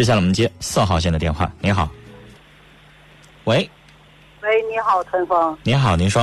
[0.00, 1.52] 接下来我们接四号线的电话。
[1.60, 1.86] 你好，
[3.44, 3.70] 喂，
[4.42, 5.54] 喂，你好，陈峰。
[5.62, 6.22] 您好，您说，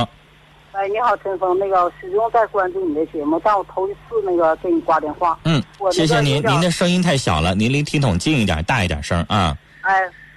[0.74, 1.56] 喂，你好，陈峰。
[1.56, 5.38] 那个始终在关注你的节目，但我头一次那个给你挂电话。
[5.44, 9.56] 嗯我，谢谢您，您的声音太小了，您离听筒近一点，大一点声啊。
[9.82, 9.94] 哎，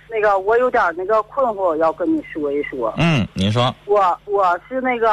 [0.08, 2.94] 那个我有点那个困惑，要跟你说一说。
[2.98, 5.10] 嗯，您说，我我是那个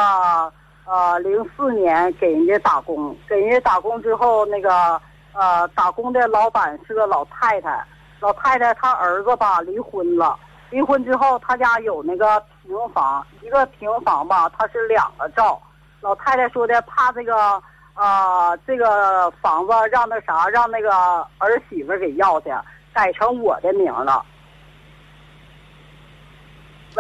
[0.85, 5.01] 呃，零四年给人家打工，给人家打工之后，那个
[5.33, 7.83] 呃，打工的老板是个老太太，
[8.21, 10.39] 老太太她儿子吧离婚了，
[10.71, 15.61] 离婚之后他家有那个平房，一个平房吧，它是两个照。
[16.01, 17.63] 老太太说的，怕这个
[17.95, 20.91] 呃这个房子让那啥，让那个
[21.39, 22.51] 儿媳妇给要去，
[22.93, 24.25] 改成我的名了。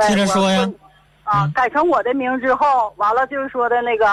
[0.09, 0.68] 接着说呀。
[1.24, 4.06] 啊嗯，改成我的名之后，完了就是说的那个，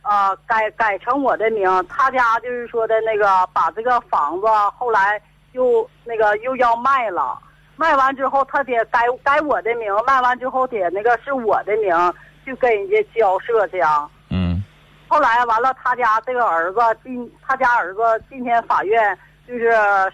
[0.00, 5.20] 呃，改改成我的名，他家就是说的那个，把这个房子后来
[5.54, 7.38] 又那个又要卖了，
[7.76, 11.94] 卖完之后他得改改我的名，卖完之后得那个是我的名，
[12.44, 14.08] 去跟人家交涉去啊。
[14.30, 14.62] 嗯
[15.06, 19.70] 后来完了，他家这个儿子今他家儿子今天法院就是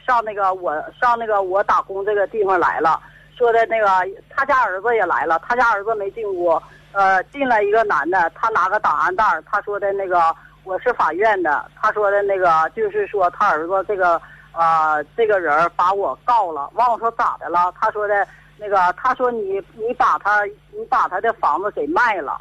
[0.06, 3.00] 上那个我上那个我打工这个地方来了，
[3.38, 3.86] 说的那个
[4.28, 6.60] 他家儿子也来了，他家儿子没进屋，
[6.92, 10.20] 呃，进来一个男的，他拿个档案袋，他说的那个
[10.64, 14.20] 我是法院的，他说的那个就是说他儿子这个
[14.52, 17.72] 呃这个人把我告了，完我说咋的了？
[17.80, 18.26] 他说的
[18.58, 22.40] 那个他说你你把他你把他的房子给卖了。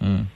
[0.00, 0.26] 嗯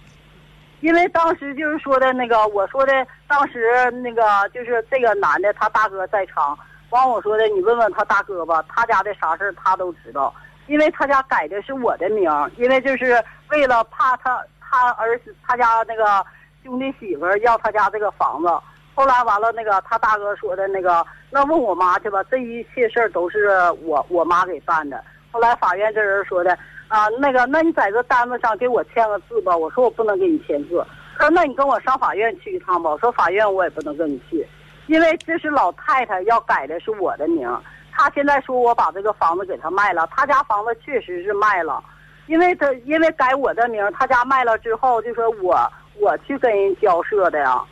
[0.81, 6.59] 因为当时就是说的那个，我说的当时那个就是这个男的他大哥在场，
[6.91, 10.35] 完我说的你问问他大哥吧，他家的啥事儿他都知道，
[10.67, 16.27] 因为他家改的是我的名，因为就是为了怕他他儿子他家那个
[16.65, 18.49] 兄弟媳妇要他家这个房子，
[18.95, 23.49] 后来完了那个他大哥说的那个，那问我妈去吧，这一切事儿都是
[23.83, 25.03] 我我妈给办的。
[25.31, 26.53] 后来法院这人说的
[26.89, 29.57] 啊，那个，那你在这单子上给我签个字吧。
[29.57, 30.85] 我说我不能给你签字。
[31.17, 32.91] 他说那你跟我上法院去一趟吧。
[32.91, 34.47] 我说法院我也不能跟你去，
[34.89, 37.49] 因为这是老太太要改的是我的名。
[37.93, 41.83] 他现在说我把这个房子给他卖了，他家房子确实是卖了，
[42.27, 45.59] 因为他因为改我的名，他家卖了之后就说我
[45.99, 47.63] 我去跟人交涉的呀。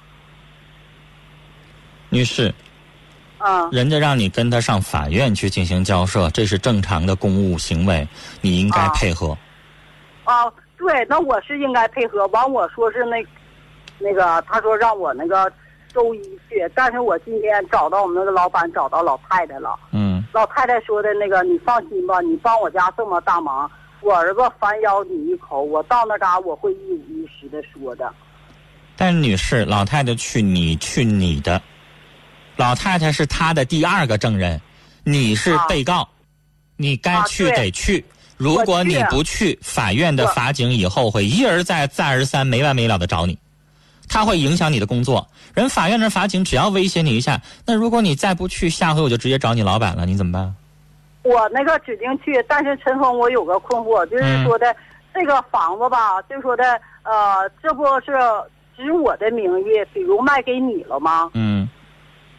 [2.11, 2.53] 女士，
[3.39, 8.07] 嗯人家让你跟他上法院去进行交涉，这是正常的公务行为，
[8.43, 9.37] 你应该啊配合。
[10.25, 10.45] 啊，
[10.77, 12.27] 对，那我是应该配合。
[12.29, 13.25] 完我说是那
[13.99, 15.51] 那个，他说让我那个
[15.93, 19.79] 周一去，但是我今天找到我们那个老板，找到老太太了。
[19.93, 23.69] 嗯老太太说的那个，你放心吧，你帮我家这么大忙，
[24.01, 28.13] 我儿子反咬你一口，我到那嘎我会一五一十的说的。
[28.97, 31.61] 但是女士，老太太去你去你的，
[32.61, 34.61] 老太太是他的第二个证人，
[35.03, 36.07] 你是啊被告，
[36.77, 38.05] 你该啊去得去。
[38.37, 43.39] 如果你不去，法院的法警以后会一而再、再而三、没完没了的找你，
[44.09, 45.27] 他会影响你的工作。
[45.55, 50.55] 人法院的法警只要威胁你一下，那如果你再不去，下回我就直接找你老板了，你怎么办？
[51.23, 54.77] 我那个指定去，但是陈峰，我有个困惑，就是说的、
[55.15, 58.13] 这个房子吧，就说的呃，这不是
[58.77, 61.31] 指我的名义，比如卖给你了吗？
[61.35, 61.50] 嗯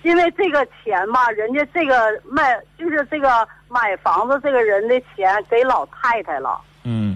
[0.04, 7.16] 因为这个钱吧，人家这个卖就是这个买房子这个人的钱给老太太了，嗯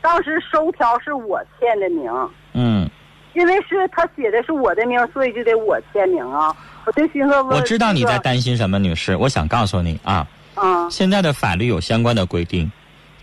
[0.00, 2.10] 当时收条是我签的名，
[2.52, 2.88] 嗯，
[3.34, 6.54] 因为是他写的是我的名，所以就得我签名啊。
[6.86, 9.14] 我就寻思，我知道你在担心什么，女士。
[9.16, 12.70] 我想告诉你啊，嗯现在的法律有相关的规定，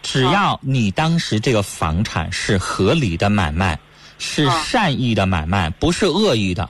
[0.04, 3.80] 只要你当时这个房产是合理的买卖，
[4.20, 6.70] 是啊善意的买卖，不是恶意的。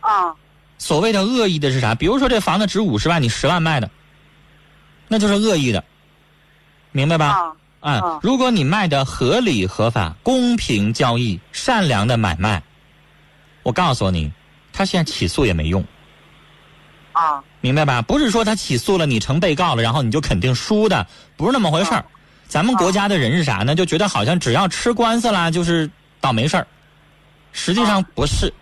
[0.00, 0.34] 啊
[0.82, 1.94] 所谓的恶意的是啥？
[1.94, 3.88] 比如说这房子值五十万，你十万卖的，
[5.06, 5.84] 那就是恶意的，
[6.90, 7.26] 明白吧？
[7.28, 12.60] 啊啊啊，如果你卖的合理合法、公平交易、善良的买卖，
[13.62, 14.32] 我告诉你，
[14.72, 15.84] 他现在起诉也没用。
[17.12, 18.02] 啊明白吧？
[18.02, 21.06] 不是说他起诉了你成被告了，然后你就肯定输的，
[21.36, 22.04] 不是那么回事儿。
[22.48, 23.76] 咱们国家的人是啥呢？
[23.76, 25.88] 就觉得好像只要吃官司啦，就是
[26.20, 26.66] 倒霉事儿。
[27.52, 28.52] 实际上不是，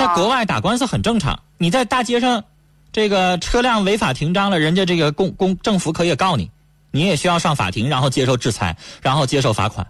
[0.00, 1.38] 在国外打官司很正常。
[1.58, 2.42] 你在大街上，
[2.90, 6.50] 这个车辆违法停张了，人家这个公公政府可以告你，
[6.90, 9.86] 你也需要上法庭，然后接受制裁，然后接受罚款。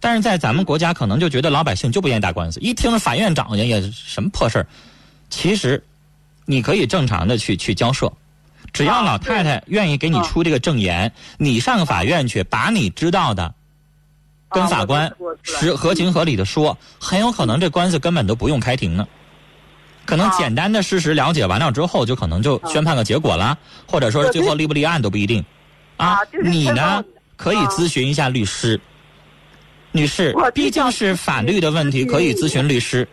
[0.00, 4.66] 但是在咱们国家，可能就觉得老百姓就不愿意打官司，一听着法院长去也什么破事儿。
[5.28, 5.84] 其实，
[6.46, 8.10] 你可以正常的去去交涉，
[8.72, 13.54] 只要啊老太太愿意给你啊出这个证言，你上法院去，把你知道的
[14.50, 19.06] 跟啊法官我就说出来实合情合理的说，很有可能这官司根本都不用开庭呢。
[20.04, 23.56] 可能啊简单的事实了解完了之后，就可能就宣判个结果了，
[23.86, 25.44] 或者说是最后立不立案都不一定。
[25.96, 27.04] 啊你呢
[27.36, 28.80] 可以啊咨询一下律师。
[29.92, 33.06] 女士我，毕竟是法律的问题，可以咨询律师，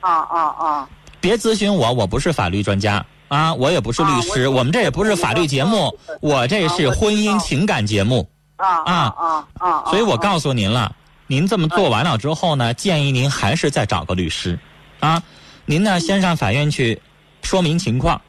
[0.00, 0.88] 啊啊啊。
[1.20, 3.04] 别咨询我，我不是法律专家。
[3.28, 8.28] 啊，我也不是律师，我们这也不是法律节目，我这是婚姻情感节目。
[8.56, 9.84] 啊啊啊啊！
[9.86, 10.94] 所以我告诉您了，
[11.26, 14.58] 您这么做完了之后呢，建议您还是再找个律师，
[15.00, 15.22] 啊，
[15.64, 17.00] 您呢先上法院去
[17.42, 18.20] 说明情况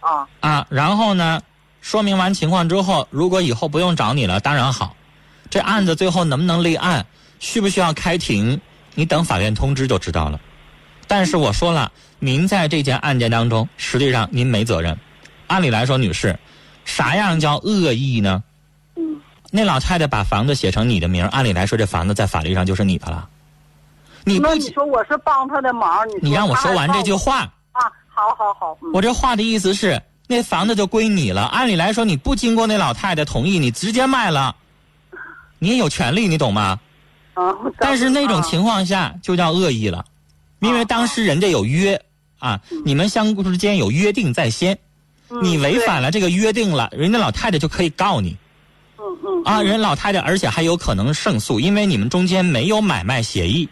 [0.00, 1.40] 啊啊，然后呢，
[1.80, 4.94] 说明完情况之后，如果以后不用找你了，当然好。
[5.50, 7.06] 这案子最后能不能立案，
[7.40, 8.60] 需不需要开庭，
[8.94, 10.40] 你等法院通知就知道了。
[11.06, 14.98] 但是我说了，您在这件案件当中，实际上您没责任。
[15.46, 16.38] 按理来说，女士，
[16.84, 18.42] 啥样叫恶意呢？
[18.96, 19.20] 嗯
[19.50, 23.26] 那老太太把房子写成你的名儿，按理来说这房子在法律上就是你的了。
[24.28, 27.92] 你不那，你说我是帮他的忙，你你让我说完这句话话，啊？
[28.06, 31.42] 好好好，嗯我这话的意思是，那房子就归你了。
[31.42, 34.54] 按理来说，你不经过那老太太同意，你直接卖了，
[35.58, 36.78] 你也有权利，你懂吗？
[37.34, 40.04] 啊，但是那种情况况下就叫恶意了，
[40.60, 42.00] 因为当时人家有约
[42.38, 44.78] 啊，你们相互之间有约定在先，
[45.42, 48.36] 你违反了这个约定了，人家老太太就可以告你。
[48.98, 53.68] 嗯嗯啊，人老太太，而且还有可能胜诉，因为你们中间没有买卖协议，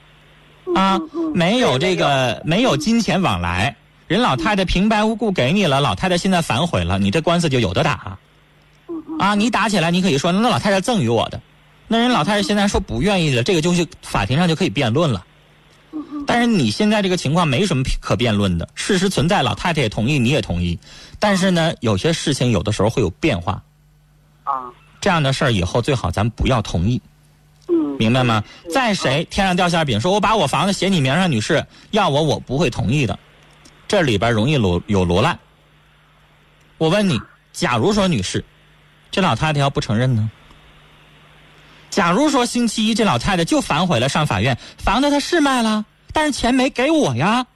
[0.76, 1.00] 啊，
[1.32, 3.74] 没有这个没有金钱往来，
[4.06, 8.18] 人老太太平白无故给你了，老太太现在反悔了，你这官司就有的打，
[9.18, 11.40] 啊，你打起来你可以说那老太太赠与我的，
[11.88, 15.24] 那人老太太现在说不愿意了，这个就是法庭上就可以辩论了。
[16.26, 20.78] 但是你现在这个情况没什么可辩论的，事实存在，老太太也同意，你也同意，
[21.18, 23.62] 但是呢，有些事情有的时候会有变化，
[24.44, 24.52] 啊。
[25.00, 27.00] 这样的事儿以后最好咱不要同意。
[27.68, 28.44] 嗯明白吗？
[28.70, 33.18] 再谁天上掉馅饼，说我把我房子写你名上，女士要我我不会同意的，
[33.88, 35.38] 这里边容易罗有罗烂。
[36.78, 37.20] 我问你，
[37.52, 38.44] 假如说女士，
[39.10, 40.30] 这老太太要不承认呢？
[41.88, 47.46] 假如说星期一这老太太就反悔了，上法院，房子她是卖了，但是钱没给我呀，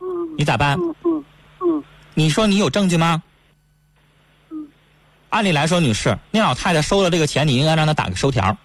[0.00, 0.06] 嗯
[0.36, 0.78] 你咋办？
[0.78, 1.24] 嗯嗯
[1.62, 3.22] 嗯你说你有证据吗？
[4.50, 4.68] 嗯
[5.30, 8.56] 按理来说，女士，那老太太收了这个钱，你应该让她打个收条。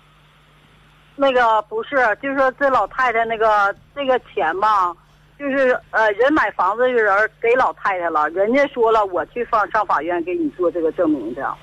[1.16, 4.94] 那个不是，就是说这老太太那个这个钱吧，
[5.38, 11.54] 就是呃人买房子的人给老太太了，人家说了我去放上法院给你做这个证明的。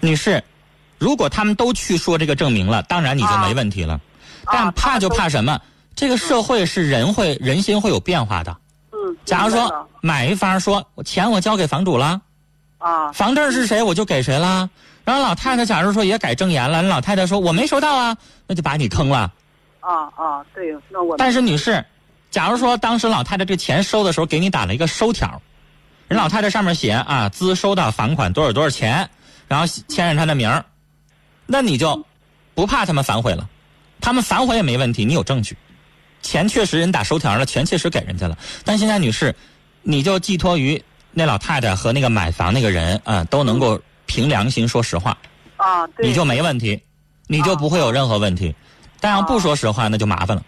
[0.00, 0.42] 女士，
[0.98, 4.00] 如果他们都去说这个证明了，当然你就没问题了。
[4.46, 5.58] 但啊怕就怕什么？
[5.94, 8.56] 这个社会是人会人心会有变化的。
[8.92, 12.20] 嗯，假如说买一方说，钱我交给房主了，
[12.78, 14.68] 啊房证是谁我就给谁了。
[15.04, 18.16] 然后老太太假如说也改正言了，人老太太说我没收到啊，
[18.46, 19.32] 那就把你坑了。
[19.80, 21.84] 啊啊，对，那我但是女士，
[22.30, 25.42] 假如说当时老太太这钱收的时候给你打了一个收条，
[26.06, 29.10] 人老太太上面写啊资收到房款多少多少钱，
[29.48, 30.64] 然后签上她的名儿，
[31.46, 32.04] 那你就
[32.54, 33.48] 不怕他们反悔了，
[34.00, 35.56] 他们反悔也没问题，你有证据，
[36.22, 38.38] 钱确实人打收条了，钱确实给人家了。
[38.64, 39.34] 但现在女士，
[39.82, 43.80] 你就寄托于那老太太和那个买房那个人啊，都能够
[44.12, 45.16] 凭良心说实话，
[45.56, 46.78] 啊，对你就没问题，
[47.28, 48.54] 你就不会有任何问题。
[49.00, 50.42] 但要不说实话，那就麻烦了。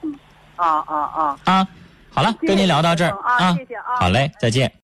[0.56, 1.68] 啊啊啊，啊，
[2.12, 4.70] 好了，跟您聊到这儿啊谢谢啊好嘞，再见。